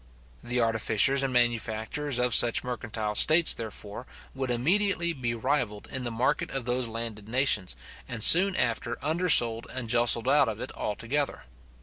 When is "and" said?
1.21-1.31, 8.07-8.23, 9.71-9.87